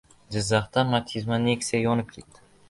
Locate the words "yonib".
1.83-2.11